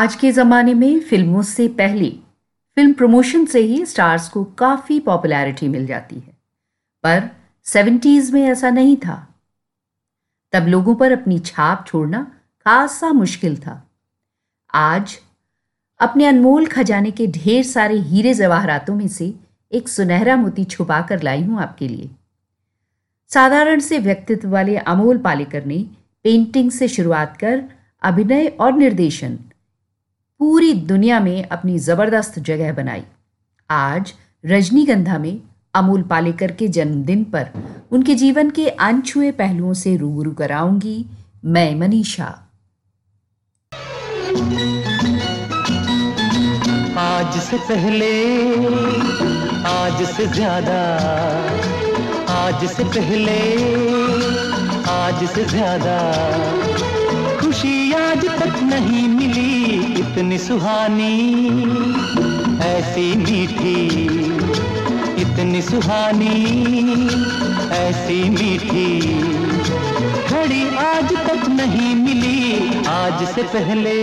[0.00, 2.10] आज के ज़माने में फ़िल्मों से पहले
[2.76, 6.36] फ़िल्म प्रमोशन से ही स्टार्स को काफ़ी पॉपुलैरिटी मिल जाती है।
[7.04, 7.28] पर
[7.64, 9.34] सेवेंटीज़ में ऐसा नहीं था।
[10.52, 12.22] तब लोगों पर अपनी छाप छोड़ना
[12.66, 13.90] खासा मुश्किल था।
[14.74, 15.18] आज
[16.00, 19.34] अपने अनमोल खजाने के ढेर सारे हीरे जवाहरातों में से
[19.72, 22.10] एक सुनहरा मोती छुपा कर लाई हूँ आपके लिए।
[23.28, 25.86] साधारण से व्यक्तित्व वाले अमोल पालेकर ने
[26.22, 27.64] पेंटिंग से शुरुआत कर
[28.02, 29.38] अभिनय और निर्देशन
[30.40, 33.02] पूरी दुनिया में अपनी ज़बरदस्त जगह बनाई।
[33.70, 34.12] आज
[34.44, 35.40] रजनीगंधा में
[35.74, 37.50] अमूल पालेकर के जन्मदिन पर
[37.92, 41.04] उनके जीवन के अनछुए पहलुओं से रूबरू कराऊँगी
[41.46, 42.28] मैं मनीषा।
[46.98, 48.10] आज से पहले,
[49.68, 50.80] आज से ज़्यादा,
[52.34, 53.40] आज से पहले,
[54.90, 55.98] आज से ज़्यादा।
[57.40, 59.59] खुशी आज तक नहीं मिली
[60.00, 61.14] इतनी सुहानी,
[62.64, 64.04] ऐसी मीठी,
[65.22, 66.36] इतनी सुहानी,
[67.72, 69.00] ऐसी मीठी।
[70.30, 73.98] घड़ी आज तक नहीं मिली, आज से पहले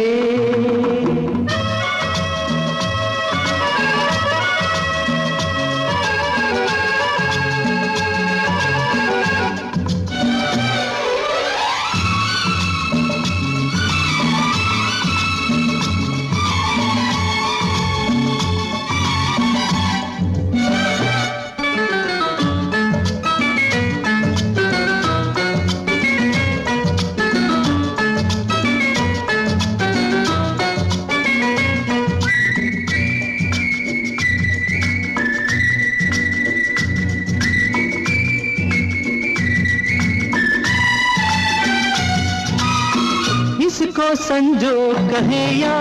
[44.37, 45.75] संजो कहे या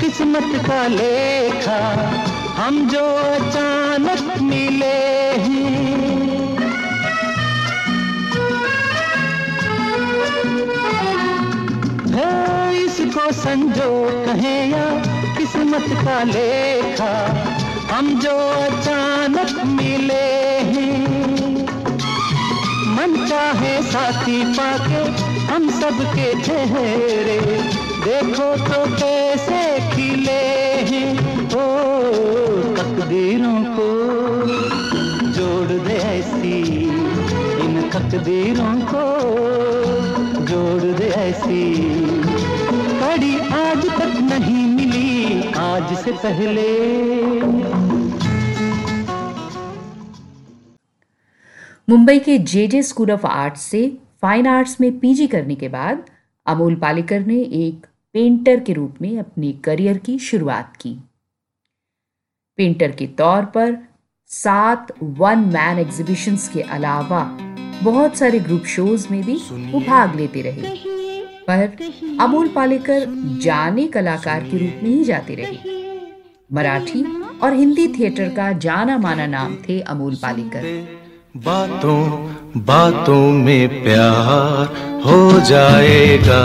[0.00, 1.78] किस्मत का लेखा,
[2.56, 4.86] हम जो अचानक मिले
[5.44, 6.58] हैं।
[12.10, 13.90] है इसको संजो
[14.26, 14.84] कहे या
[15.38, 17.14] किस्मत का लेखा,
[17.92, 20.24] हम जो अचानक मिले
[20.70, 21.06] हैं।
[22.96, 29.58] मन चाहे साथी पाके हम सबके चेहरे देखो तो कैसे
[29.90, 30.40] खिले
[30.88, 31.12] हैं,
[31.46, 31.66] ओ,
[32.76, 33.88] तकदीरों को
[35.32, 36.58] जोड़ दे ऐसी,
[37.64, 39.04] इन तकदीरों को
[40.44, 41.74] जोड़ दे ऐसी।
[42.98, 46.70] कड़ी आज तक नहीं मिली, आज से पहले।
[51.88, 56.04] मुंबई के जेजे स्कूल ऑफ़ आर्ट्स से फाइन आर्ट्स में पीजी करने के बाद
[56.46, 60.96] अमोल पालेकर ने एक पेंटर के रूप में अपने करियर की शुरुआत की।
[62.56, 63.76] पेंटर के तौर पर
[64.26, 67.38] सात वन मैन एग्जीबिशंस के अलावा
[67.82, 70.76] बहुत सारे ग्रुप शोज़ में भी वो भाग लेते रहे।
[71.48, 71.78] पर
[72.20, 73.06] अमोल पालेकर
[73.42, 75.58] जाने कलाकार के रूप में ही जाते रहे।
[76.52, 77.04] मराठी
[77.38, 80.88] और हिंदी थिएटर का जाना माना नाम थे अमोल पालेकर।
[81.36, 82.02] बातों
[82.56, 86.42] बातों में प्यार हो जाएगा।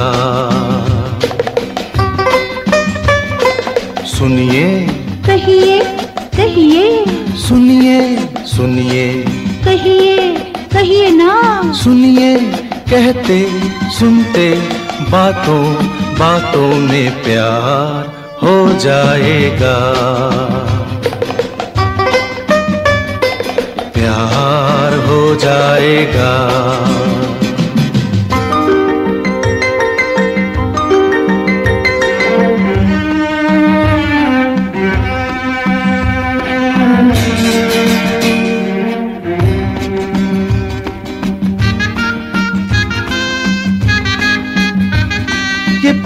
[4.18, 4.88] सुनिए।
[5.26, 5.80] कहिए
[6.38, 7.06] कहिए।
[7.36, 9.24] सुनिए सुनिए।
[9.66, 10.38] कहिए
[10.74, 12.40] कहिए ना। सुनिए
[12.90, 13.50] कहते
[14.00, 14.56] सुनते
[15.02, 15.74] बातों
[16.20, 18.12] बातों में प्यार
[18.44, 19.78] हो जाएगा।
[23.94, 26.34] प्यार हो जाएगा।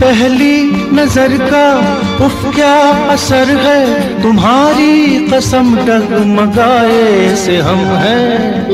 [0.02, 0.56] पहली
[0.94, 1.66] नज़र का
[2.26, 2.76] उफ क्या
[3.14, 5.68] असर है तुम्हारी कसम
[6.32, 8.70] मगाए से हम हैं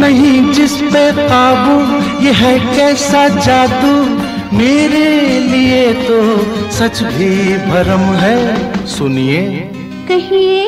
[0.00, 1.76] नहीं जिस पे काबू
[2.24, 3.94] ये है कैसा जादू
[4.56, 5.06] मेरे
[5.50, 6.20] लिए तो
[6.78, 7.30] सच भी
[7.66, 9.46] भरम है सुनिए
[10.08, 10.66] कहिए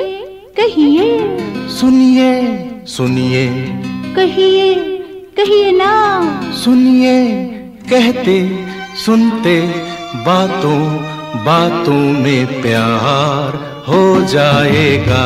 [0.56, 1.10] कहिए
[1.78, 2.32] सुनिए
[2.90, 3.46] सुनिए
[4.16, 4.91] कहिए
[5.36, 5.92] कहिए ना।
[6.54, 7.14] सुनिए
[7.90, 8.36] कहते
[8.96, 9.60] सुनते
[10.26, 10.80] बातों
[11.44, 13.56] बातों में प्यार
[13.88, 15.24] हो जाएगा।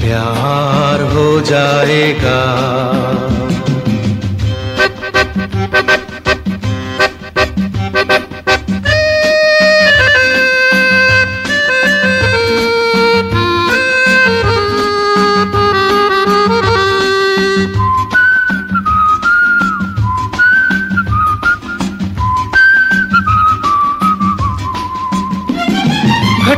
[0.00, 2.40] प्यार हो जाएगा।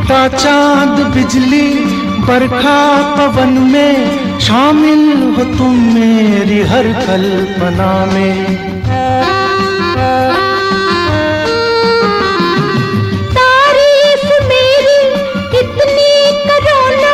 [0.09, 1.67] घटा चाँद बिजली
[2.27, 2.77] बरखा
[3.17, 5.01] पवन में शामिल
[5.33, 8.55] हो तुम मेरी हर कल्पना में।
[13.35, 14.99] तारीफ़ मेरी
[15.53, 16.11] कितनी
[16.47, 17.13] करो ना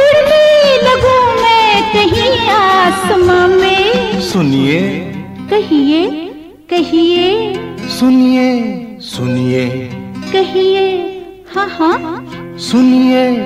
[0.00, 0.50] उड़ने
[0.82, 4.82] लगूं मैं कहीं आसमां में। सुनिए।
[5.50, 6.04] कहिए
[6.70, 7.30] कहिए।
[7.98, 8.50] सुनिए
[9.00, 9.75] सुनिए।
[11.68, 13.36] हाँ। सुनिए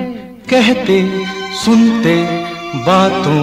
[0.49, 1.01] कहते
[1.55, 2.15] सुनते
[2.85, 3.41] बातों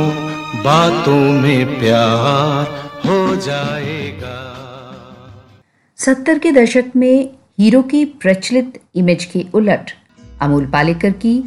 [0.64, 2.66] बातों में प्यार
[3.06, 4.36] हो जाएगा।
[5.98, 7.30] सत्तर के दशक में
[7.60, 9.90] हीरो की प्रचलित इमेज के उलट
[10.40, 11.42] अमोल पालेकर की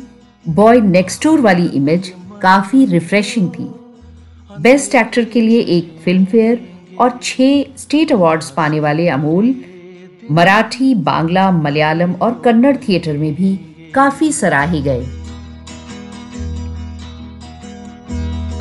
[0.46, 3.70] बॉय नेक्स्ट डोर वाली इमेज काफ़ी रिफ्रेशिंग थी।
[4.62, 6.60] बेस्ट एक्टर के लिए एक फ़िल्म फेयर
[7.00, 9.54] और छह स्टेट अवार्ड्स पाने वाले अमोल
[10.32, 13.56] मराठी, बांग्ला, मलयालम और कन्नड़ थिएटर में भी
[13.94, 15.06] काफ़ी सराहे गए।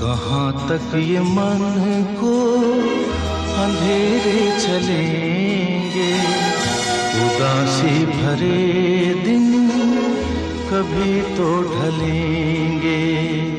[0.01, 2.33] कहाँ तक ये मन को
[3.63, 6.13] अंधेरे चलेंगे?
[7.21, 9.69] उदासी भरे दिन
[10.71, 13.50] कभी तो ढलेंगे।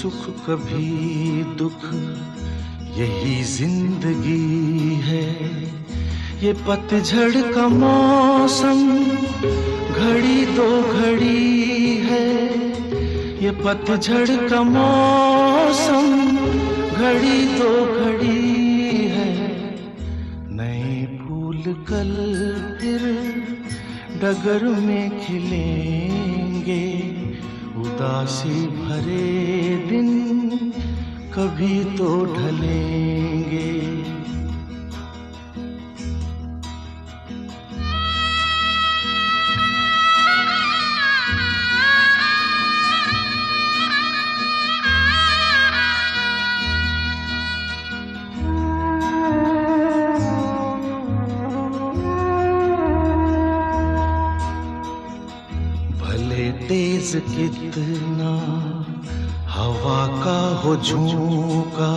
[0.00, 1.82] सुख कभी दुख,
[2.98, 5.24] यही ज़िंदगी है।
[6.42, 8.80] ये पतझड़ का मौसम,
[9.92, 12.28] घड़ी दो घड़ी है।
[13.42, 16.08] ये पतझड़ का मौसम,
[16.96, 17.70] घड़ी दो
[18.00, 19.30] घड़ी है।
[20.56, 22.12] नए फूल कल
[22.80, 23.08] फिर
[24.22, 26.80] डगर में खिलेंगे।
[27.80, 30.08] उदासी भरे दिन
[31.34, 33.68] कभी तो ढलेंगे।
[57.20, 58.30] कितना
[59.48, 61.92] हवा का हो झोंका,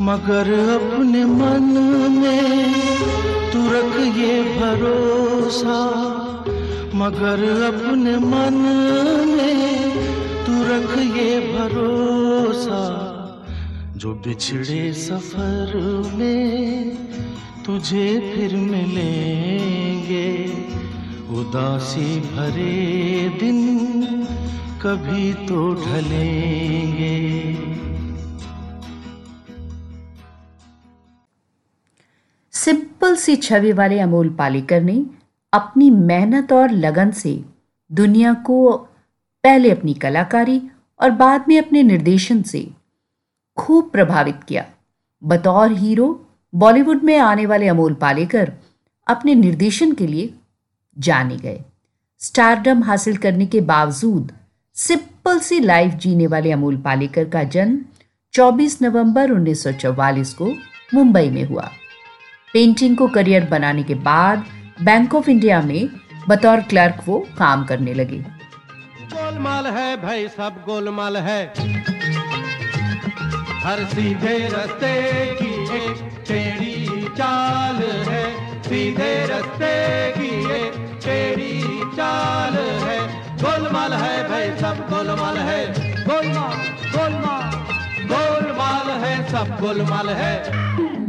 [0.00, 1.66] मगर अपने मन
[2.12, 2.74] में
[3.52, 5.78] तू रख ये भरोसा,
[6.94, 8.54] मगर अपने मन
[9.28, 9.90] में
[10.46, 12.82] तू रख ये भरोसा।
[13.96, 15.72] जो बिछड़े सफ़र
[16.14, 16.96] में
[17.66, 20.28] तुझे फिर मिलेंगे,
[21.30, 23.58] उदासी भरे दिन
[24.82, 27.14] कभी तो ढलेंगे।
[32.52, 35.04] सिंपल सी छवि वाले अमोल पालेकर ने
[35.52, 37.44] अपनी मेहनत और लगन से
[37.90, 38.76] दुनिया को
[39.44, 40.60] पहले अपनी कलाकारी
[41.00, 42.66] और बाद में अपने निर्देशन से
[43.56, 44.64] खूब प्रभावित किया।
[45.22, 48.52] बतौर हीरो, बॉलीवुड में आने वाले अमोल पालेकर
[49.06, 50.34] अपने निर्देशन के लिए
[50.98, 51.60] जाने गए।
[52.20, 54.32] स्टारडम हासिल करने के बावजूद
[54.76, 57.78] सिंपल सी लाइफ जीने वाले अमोल पालेकर का जन्म
[58.34, 60.54] 24 नवंबर 1944 को
[60.94, 61.70] मुंबई में हुआ।
[62.52, 64.44] पेंटिंग को करियर बनाने के बाद
[64.82, 65.88] बैंक ऑफ़ इंडिया में
[66.28, 71.40] बतौर क्लर्क वो काम करने लगे। गोलमाल है भाई, सब गोलमाल है।
[73.64, 74.94] हर सीधे रास्ते
[75.26, 77.76] की एक टेढ़ी चाल
[78.08, 78.24] है।
[78.62, 79.74] सीधे रास्ते
[80.10, 81.45] की एक टेढ़ी
[85.16, 85.60] गोलमाल है।
[86.04, 86.56] गोलमाल
[86.94, 87.54] गोलमाल
[88.10, 91.05] गोलमाल है सब गोलमाल है।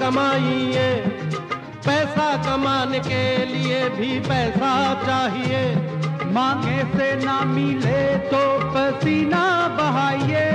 [0.00, 0.88] कमाइए।
[1.86, 4.72] पैसा कमाने के लिए भी पैसा
[5.04, 5.62] चाहिए।
[6.32, 8.42] मांगे से ना मिले तो
[8.74, 10.46] पसीना बहाइए।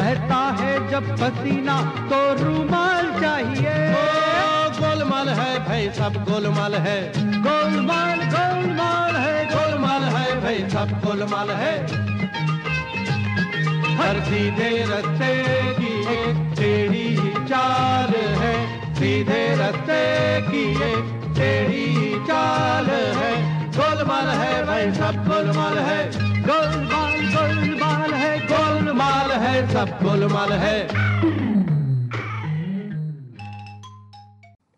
[0.00, 1.76] बहता है जब पसीना
[2.10, 3.76] तो रूमाल चाहिए।
[4.78, 7.00] गोलमाल है भाई सब गोलमाल है।
[7.42, 11.74] गोलमाल गोलमाल है गोलमाल है भाई सब गोलमाल है।
[13.96, 15.34] हर सीधे रस्ते
[15.74, 16.97] की एक टेढ़ी
[17.48, 18.54] चाल है,
[18.94, 20.02] सीधे रस्ते
[20.40, 23.30] की एक टेढ़ी चाल है।
[23.70, 26.10] गोलमाल है भाई सब, गोलमाल है।
[26.42, 30.82] गोलमाल गोलमाल है गोलमाल है सब, गोलमाल है।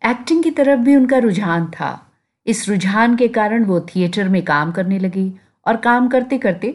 [0.01, 2.07] एक्टिंग की तरफ़ भी उनका रुझान था।
[2.47, 5.31] इस रुझान के कारण वो थिएटर में काम करने लगी
[5.67, 6.71] और काम करते करते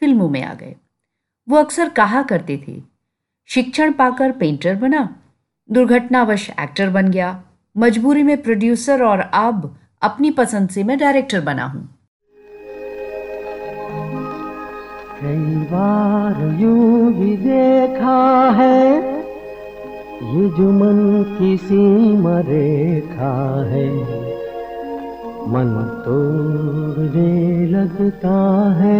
[0.00, 0.74] फ़िल्मों में आ गए।
[1.48, 2.80] वो अक्सर कहा करते थे,
[3.48, 5.08] शिक्षण पाकर पेंटर बना
[5.70, 7.38] दुर्घटनावश एक्टर बन गया।
[7.76, 11.88] मजबूरी में प्रोड्यूसर और अब अपनी पसंद से मैं डायरेक्टर बना हूँ।
[15.20, 18.18] कई बार यूँ भी देखा
[18.50, 18.96] है,
[20.30, 23.34] ये जो मन की सीमा रेखा
[23.64, 23.88] है।
[25.48, 25.70] मन
[26.04, 28.38] तोड़ने लगता
[28.74, 28.98] है।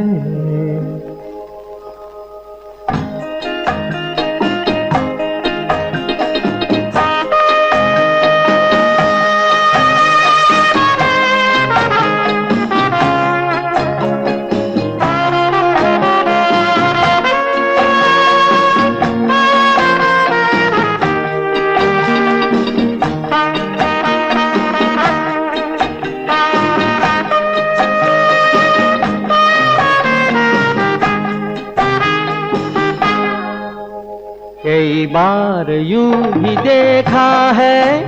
[35.12, 38.00] बार यूँ भी देखा है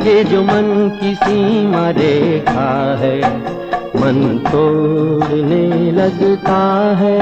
[0.00, 2.70] ये जो मन की सीमा रेखा
[3.00, 3.18] है,
[3.96, 6.60] मन तोड़ने लगता
[6.96, 7.18] है।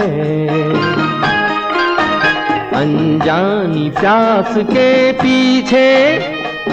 [2.76, 5.88] अनजानी प्यास के पीछे,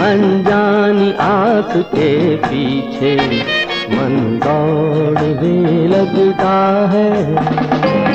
[0.00, 3.16] अनजानी आस के पीछे
[3.94, 6.56] मन दौड़ने लगता
[6.92, 8.09] है।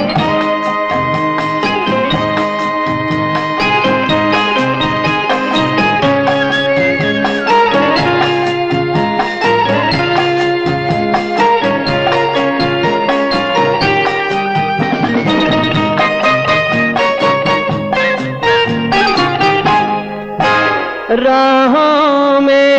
[21.16, 22.76] राहों में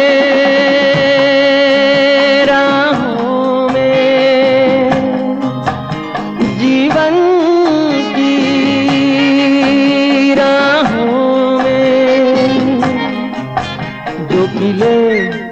[2.46, 4.90] राहों में,
[6.58, 7.16] जीवन
[8.16, 8.34] की
[10.34, 12.80] राहों में,
[14.32, 14.98] जो खिले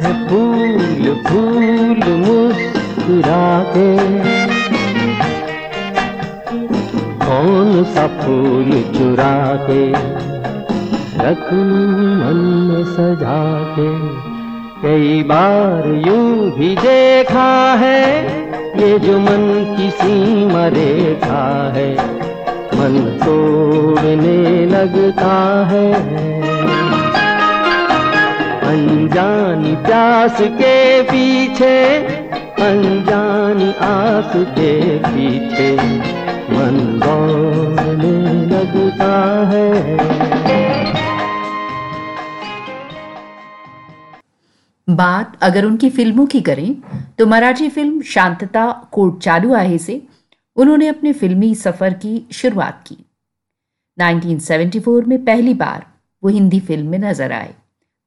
[0.03, 3.89] हैं फूल फूल मुस्कुरा के
[7.25, 9.37] कौन सा फूल चुरा
[9.69, 9.83] के
[11.25, 11.45] रख
[12.95, 13.39] सजा
[13.77, 13.89] के
[14.83, 18.03] कई बार यूँ भी देखा है,
[18.81, 19.47] ये जो मन
[19.77, 21.43] की सीमा रेखा
[21.75, 21.89] है,
[22.75, 25.35] मन तोड़ने लगता
[25.65, 25.87] है।
[28.69, 31.77] अनजानी प्यास के पीछे,
[32.63, 34.73] अनजानी आस के
[35.09, 35.73] पीछे,
[36.55, 39.13] मन दौड़ने लगता
[39.47, 40.44] है।
[44.97, 46.75] बात अगर उनकी फ़िल्मों की करें
[47.19, 50.01] तो मराठी फ़िल्म शांतता कोर्ट चालू आहे से
[50.57, 52.97] उन्होंने अपने फिल्मी सफ़र की शुरुआत की।
[53.99, 55.87] 1974 में पहली बार
[56.23, 57.55] वो हिंदी फ़िल्म में नज़र आए।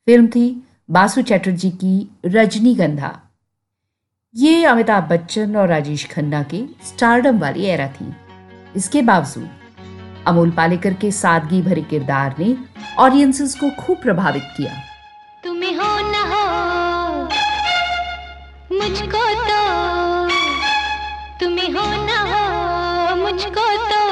[0.08, 0.46] फ़िल्म थी
[0.92, 3.12] बासु चैटर्जी की रजनीगंधा।
[4.36, 8.14] ये अमिताभ बच्चन और राजेश खन्ना के स्टारडम वाली एरा थी।
[8.76, 9.50] इसके बावजूद
[10.28, 12.56] अमोल पालेकर के सादगी भरे किरदार ने
[13.00, 14.74] ऑडियंसेस को खूब प्रभावित किया।
[15.44, 15.87] तुम्हें हो
[18.88, 19.64] मुझको तो
[21.40, 24.07] तुम्हें हो ना हो मुझको तो।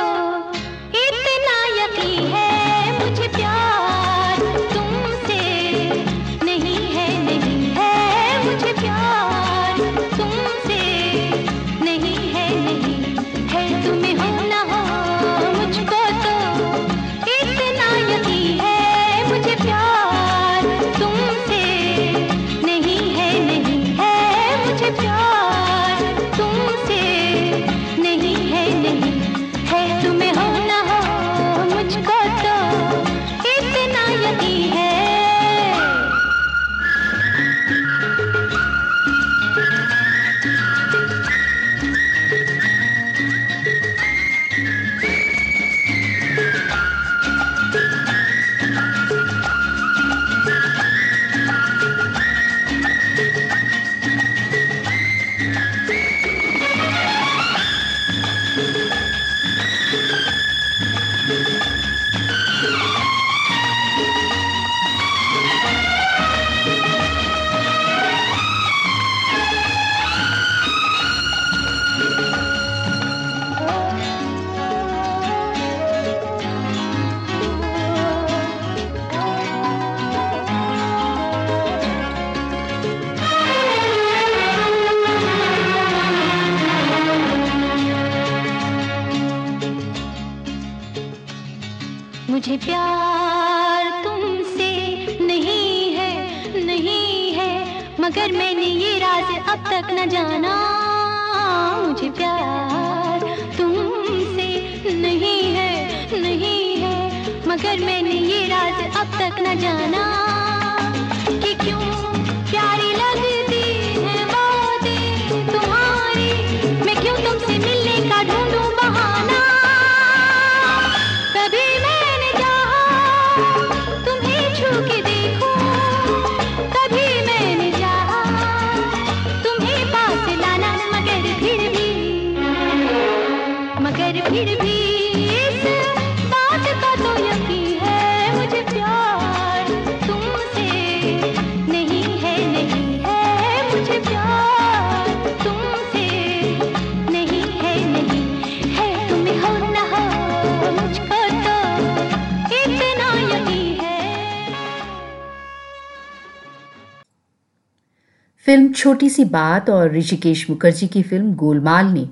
[158.56, 162.08] फ़िल्म छोटी सी बात और ऋषिकेश मुखर्जी की फ़िल्म गोलमाल ने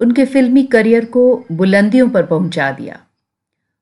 [0.00, 1.22] उनके फिल्मी करियर को
[1.52, 2.98] बुलंदियों पर पहुँचा दिया।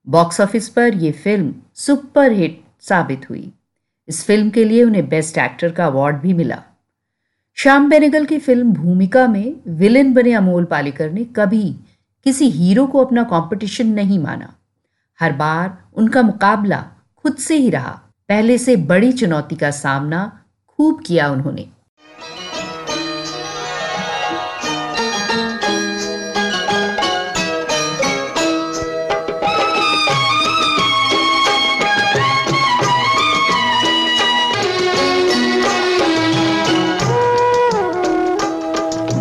[0.07, 3.53] बॉक्स ऑफ़िस पर यह फ़िल्म सुपर हिट साबित हुई।
[4.09, 6.63] इस फ़िल्म के लिए उन्हें बेस्ट एक्टर का अवार्ड भी मिला।
[7.55, 11.77] श्याम बेनेगल की फ़िल्म भूमिका में विलेन बने अमोल पालेकर ने कभी
[12.27, 14.55] किसी हीरो को अपना कंपटीशन नहीं माना।
[15.21, 16.85] हर बार उनका मुकाबला
[17.17, 20.40] खुद से ही रहा। पहले से बड़ी चुनौती का सामना
[20.81, 21.63] खूब किया उन्होंने।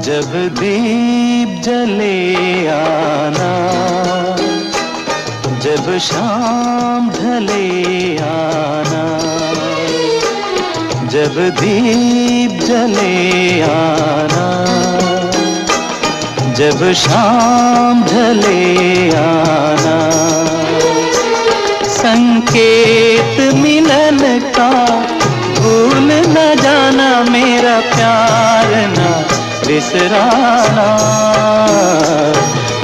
[0.04, 2.16] जब दीप जले
[2.70, 3.52] आना
[5.60, 8.89] जब शाम ढले आना
[11.30, 14.46] जब दीप जले आना,
[16.58, 19.98] जब शाम ढले आना,
[21.98, 24.20] संकेत मिलन
[24.58, 24.72] का
[25.60, 29.12] भूल न जाना मेरा प्यार ना
[29.68, 30.90] बिसराना,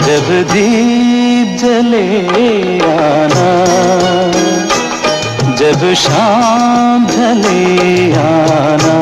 [0.05, 2.07] जब दीप जले
[2.91, 3.49] आना।
[5.65, 8.95] जब शाम ढले आना।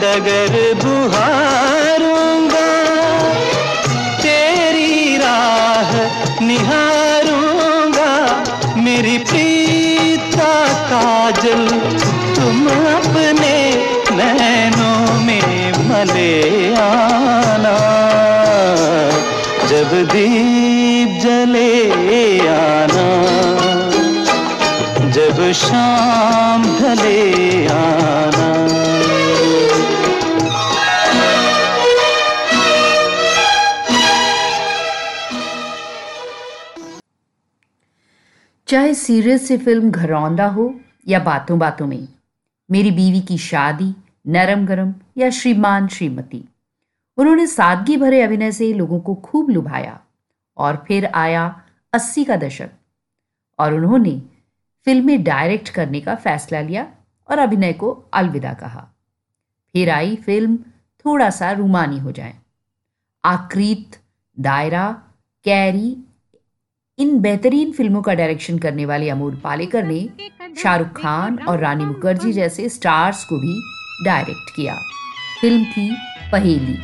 [0.00, 2.66] डगर बुहारूँगा।
[4.22, 5.92] तेरी राह
[6.44, 8.10] निहारूँगा।
[8.76, 10.54] मेरी प्रीत का
[10.90, 11.66] काजल,
[12.36, 13.56] तुम अपने
[14.12, 16.32] नैनों में मले
[16.74, 17.76] आना
[19.68, 21.72] जब दीप जले
[22.48, 23.08] आना,
[25.10, 27.20] जब शाम ढले
[27.66, 28.87] आना।
[38.68, 40.74] चाहे सीरियल से फ़िल्म घरौंदा हो
[41.08, 42.08] या बातों बातों में,
[42.70, 43.94] मेरी बीवी की शादी
[44.26, 46.44] नरम गरम या श्रीमान श्रीमती।
[47.18, 50.00] उन्होंने सादगी भरे अभिनय से लोगों को खूब लुभाया
[50.56, 52.70] और फिर आया अस्सी का दशक
[53.58, 54.22] और उन्होंने
[54.84, 56.86] फ़िल्में डायरेक्ट करने का फैसला लिया
[57.28, 58.86] और अभिनय को अलविदा कहा।
[59.72, 60.56] फिर आई फ़िल्म
[61.04, 62.34] थोड़ा सा रूमानी हो जाए।
[63.24, 63.98] आकृत,
[64.38, 64.90] दायरा,
[65.44, 65.96] कैरी
[66.98, 70.08] इन बेहतरीन फ़िल्मों का डायरेक्शन करने वाले अमोल पालेकर ने
[70.62, 73.54] शाहरुख खान और रानी मुखर्जी जैसे स्टार्स को भी
[74.04, 74.74] डायरेक्ट किया।
[75.40, 75.90] फ़िल्म थी
[76.32, 76.76] पहेली।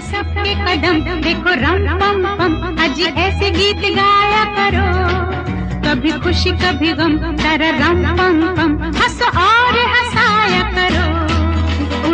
[0.00, 2.78] सबके कदम, देखो रम, पम पम
[3.18, 4.86] ऐसे गीत गाया करो।
[5.86, 11.17] कभी खुशी, कभी गम तारा रम पम पम। हंस और हंसाया करो।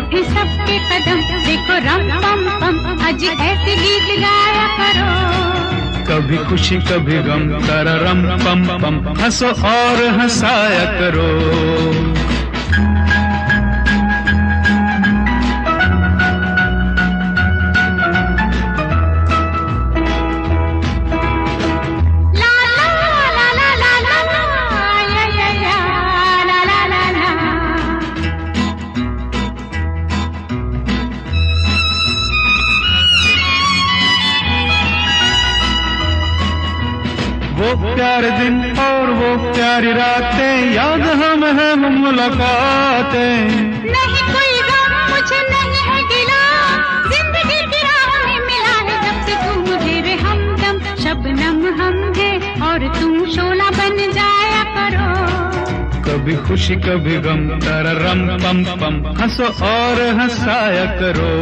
[0.04, 5.06] उठे सबके कदम। देखो रम पम पम, आज ऐसे गीत गाया करो।
[6.08, 7.44] कभी खुशी, कभी गम
[8.04, 11.28] रम पम पम, हंसो और हंसाया करो।
[39.44, 43.34] प्यारी रातें याद हम है वो मुलाकातें।
[43.86, 46.42] नहीं कोई गम मुझे नहीं है गिला।
[47.12, 52.32] ज़िंदगी की राह में मिला है जब से तू मुझे रे हमदम। शबनम हम है
[52.68, 55.08] और तुम शोला बन जाया करो।
[56.06, 61.32] कभी खुशी कभी गम तररम पम पम। हंसो और हंसाया करो।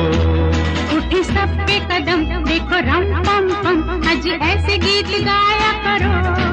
[0.97, 6.52] उठे सबके कदम देखो रम पम पम। आज ऐसे गीत गाया करो।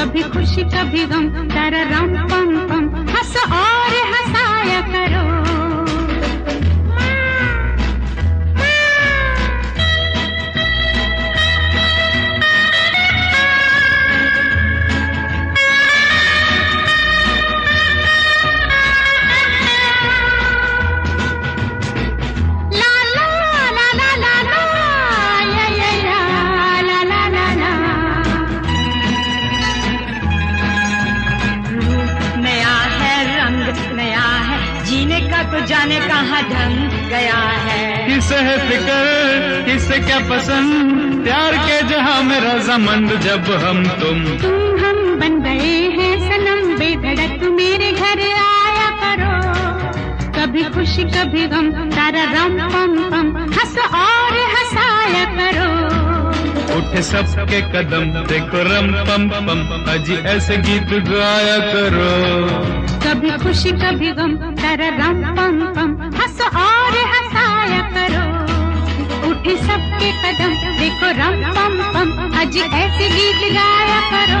[0.00, 3.79] कभी खुशी कभी गम तारा राम पम पम। हंस और
[43.30, 49.34] जब हम तुम तुम हम बन गए हैं सनम बेधड़क मेरे घर आया करो।
[50.38, 55.68] कभी खुशी कभी गम तारा रम पम पम हंस और हंसाया करो।
[56.78, 59.62] उठे सबके कदम देखो रम पम पम
[59.92, 62.10] अजी ऐसे गीत गाया करो।
[63.06, 68.28] कभी खुशी कभी गम तारा रम पम पम हंस और हंसाया करो।
[69.40, 74.40] उठे सबके कदम देखो रम पम पम आज ऐसे गीत गाया करो।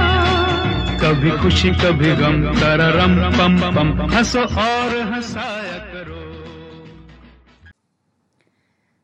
[0.98, 6.18] कभी खुशी कभी गम तररम पम पम हंसो और हंसाया करो।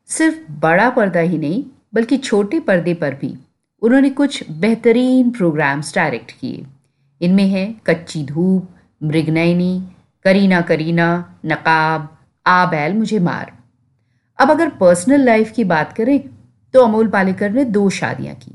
[0.09, 3.33] सिर्फ़ बड़ा पर्दा ही नहीं बल्कि छोटे पर्दे पर भी
[3.81, 6.65] उन्होंने कुछ बेहतरीन प्रोग्राम्स डायरेक्ट किए।
[7.21, 8.69] इनमें हैं कच्ची धूप
[9.01, 9.73] मृगनयनी
[10.25, 11.11] करीना करीना
[11.45, 12.09] नकाब
[12.45, 13.56] आबैल मुझे मार।
[14.39, 16.19] अब अगर पर्सनल लाइफ की बात करें
[16.73, 18.51] तो अमोल पालेकर ने दो शादियाँ की।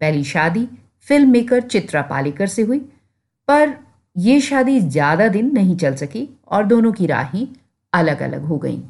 [0.00, 0.66] पहली शादी
[1.08, 2.78] फ़िल्म मेकर चित्रा पालेकर से हुई
[3.48, 3.72] पर
[4.16, 7.46] यह शादी ज़्यादा दिन नहीं चल सकी और दोनों की राहें
[7.92, 8.82] अलग अलग हो गईं।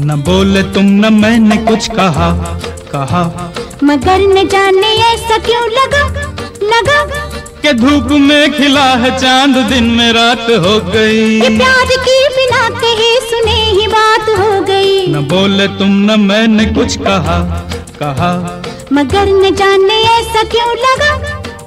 [0.00, 2.30] न बोले तुम न मैंने कुछ कहा
[2.90, 3.24] कहा।
[3.84, 6.23] मगर न जाने ऐसा क्यों लगा?
[6.74, 7.04] लगा?
[7.62, 12.68] के धूप में खिला है चाँद दिन में रात हो गई। ये प्यार की बिना
[12.80, 17.38] कहे सुने ही बात हो गई। न बोले तुम न मैंने कुछ कहा
[18.02, 21.14] कहा। मगर न जाने ऐसा क्यों लगा?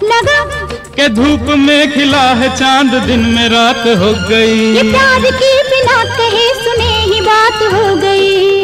[0.03, 0.67] लगा?
[0.95, 6.03] के धूप में खिला है चाँद दिन में रात हो गई। ये प्यार की बिना
[6.03, 8.56] कहे सुने ही बात हो गई।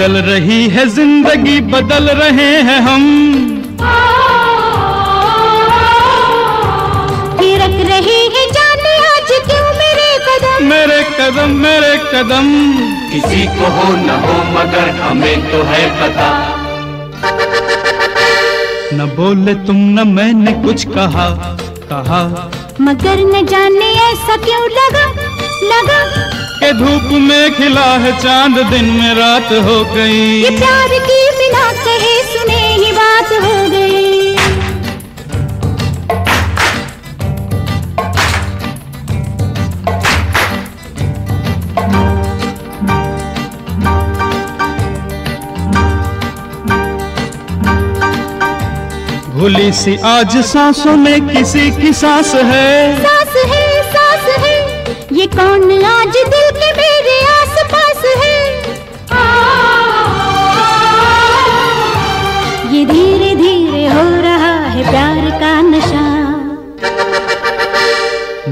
[0.00, 3.02] बदल रही है ज़िंदगी बदल रहे हैं हम।
[7.40, 10.64] थिरक रही है जाने आज क्यों मेरे कदम?
[10.64, 12.48] मेरे कदम मेरे कदम।
[13.12, 16.30] किसी को हो न हो मगर हमें तो है पता।
[18.94, 21.28] न बोले तुम न मैंने कुछ कहा
[21.92, 22.22] कहा।
[22.80, 25.06] मगर न जाने ऐसा क्यों लगा?
[25.64, 26.00] लगा
[26.62, 31.70] के धूप में खिला है चाँद दिन में रात हो ये गई प्यार की बिना
[31.84, 34.08] कहे सुने ही बात हो गई।
[49.34, 52.70] भूली सी आज सांसों में किसी की सास है।
[55.20, 58.36] ये कौन आज दिल के मेरे आस पास है?
[62.74, 66.06] ये धीरे धीरे हो रहा है प्यार का नशा।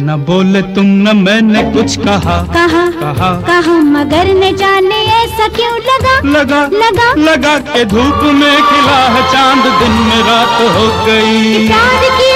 [0.01, 5.75] न बोले तुम न मैंने कुछ कहा। कहा कहा। कहा मगर न जाने ऐसा क्यों
[5.89, 6.21] लगा?
[6.39, 12.03] लगा लगा। लगा के धूप में खिला है चाँद दिन में रात हो गई। प्यार
[12.19, 12.28] की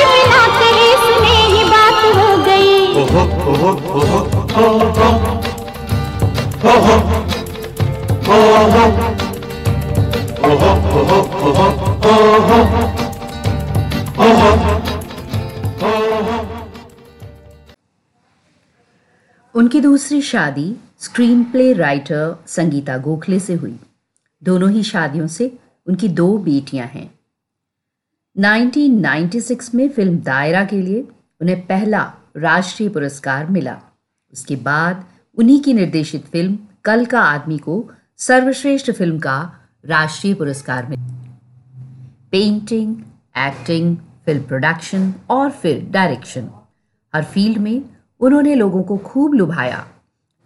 [4.53, 4.61] उनकी
[19.81, 23.79] दूसरी शादी screenplay writer Sangeeta Gokhale से हुई।
[24.43, 27.15] दोनों ही शादियों से उनकी दो बेटियाँ हैं।
[28.37, 31.09] 1996 में फ़िल्म दायरा के लिए
[31.41, 33.92] उन्हें पहला राष्ट्रीय पुरस्कार मिला।
[34.33, 35.05] उसके बाद
[35.39, 37.85] उन्हीं की निर्देशित फ़िल्म कल का आदमी को
[38.19, 39.41] सर्वश्रेष्ठ फ़िल्म का
[39.87, 41.03] राष्ट्रीय पुरस्कार मिला।
[42.33, 42.97] पेंटिंग
[43.39, 46.49] एक्टिंग फ़िल्म प्रोडक्शन और फिर डायरेक्शन
[47.15, 47.83] हर फ़ील्ड में
[48.21, 49.87] उन्होंने लोगों को खूब लुभाया।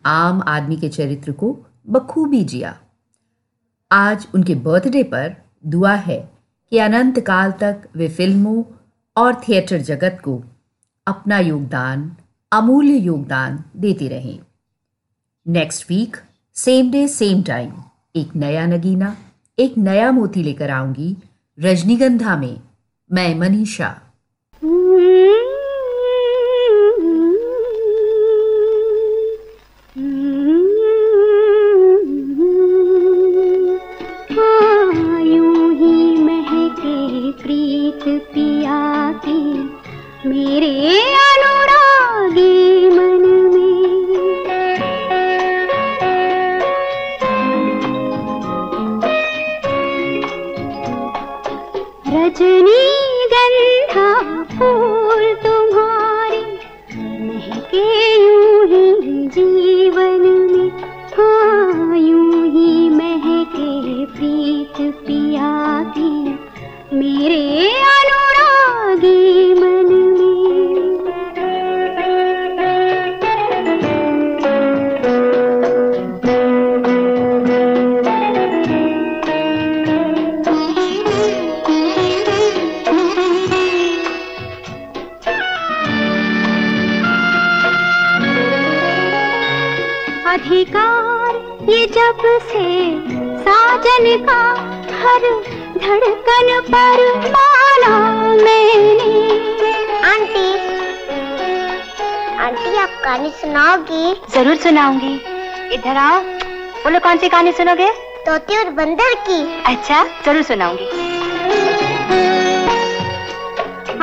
[0.04, 1.56] आम आदमी के चरित्र को
[1.88, 2.76] बखूबी जिया।
[3.90, 5.34] आज उनके बर्थडे पर
[5.66, 6.18] दुआ है
[6.72, 8.62] कि अनंत काल तक वे फ़िल्मों
[9.16, 10.42] और थिएटर जगत को
[11.06, 12.10] अपना योगदान
[12.52, 14.38] अमूल्य योगदान देते रहें।
[15.48, 16.16] Next week
[16.54, 17.72] same day same time
[18.16, 19.16] एक नया नगीना,
[19.58, 21.16] एक नया मोती लेकर आऊँगी
[21.60, 22.60] रजनीगंधा में।
[23.12, 24.00] मैं मनीषा।
[102.44, 104.14] आंटी आप कहानी सुनाओगी?
[104.30, 105.12] ज़रूर सुनाऊँगी।
[105.74, 106.20] इधर आओ।
[106.82, 107.88] बोलो कौन सी कहानी सुनोगे?
[108.26, 110.84] तोते और बंदर की। अच्छा ज़रूर सुनाऊँगी।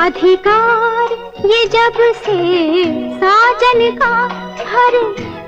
[0.06, 1.12] अधिकार
[1.46, 2.36] ये जब से
[3.20, 4.12] साजन का
[4.72, 4.98] हर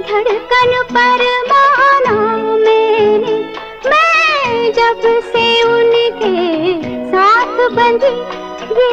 [0.03, 2.17] धड़कन पर माना
[2.57, 3.37] मैंने
[3.87, 6.35] मैं जब से उनके
[7.11, 8.17] साथ बंधी
[8.75, 8.91] ये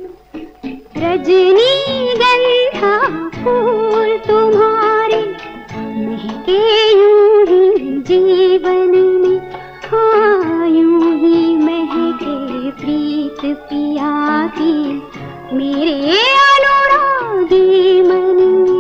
[0.98, 2.98] रजनी गंधा
[3.30, 5.22] फूल तुम्हारे,
[6.08, 7.70] महके यूँ ही
[8.02, 9.40] जीवन में।
[9.94, 15.02] आयू यूँ ही महके प्रीत पिया की।
[15.54, 18.79] मेरे अनुरागी मन में